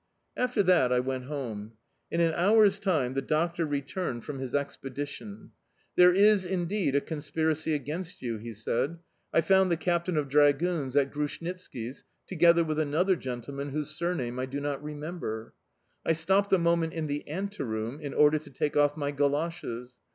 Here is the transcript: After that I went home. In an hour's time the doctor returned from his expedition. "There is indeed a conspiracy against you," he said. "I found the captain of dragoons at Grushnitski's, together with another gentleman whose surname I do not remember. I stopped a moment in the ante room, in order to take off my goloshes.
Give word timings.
After 0.35 0.63
that 0.63 0.91
I 0.91 0.99
went 0.99 1.25
home. 1.25 1.73
In 2.09 2.21
an 2.21 2.33
hour's 2.33 2.79
time 2.79 3.13
the 3.13 3.21
doctor 3.21 3.67
returned 3.67 4.25
from 4.25 4.39
his 4.39 4.55
expedition. 4.55 5.51
"There 5.95 6.11
is 6.11 6.43
indeed 6.43 6.95
a 6.95 7.01
conspiracy 7.01 7.75
against 7.75 8.19
you," 8.19 8.39
he 8.39 8.51
said. 8.51 8.97
"I 9.31 9.41
found 9.41 9.71
the 9.71 9.77
captain 9.77 10.17
of 10.17 10.27
dragoons 10.27 10.95
at 10.95 11.11
Grushnitski's, 11.11 12.03
together 12.25 12.63
with 12.63 12.79
another 12.79 13.15
gentleman 13.15 13.69
whose 13.69 13.91
surname 13.95 14.39
I 14.39 14.47
do 14.47 14.59
not 14.59 14.83
remember. 14.83 15.53
I 16.03 16.13
stopped 16.13 16.51
a 16.51 16.57
moment 16.57 16.93
in 16.93 17.05
the 17.05 17.27
ante 17.27 17.61
room, 17.61 17.99
in 18.01 18.15
order 18.15 18.39
to 18.39 18.49
take 18.49 18.75
off 18.75 18.97
my 18.97 19.11
goloshes. 19.11 19.97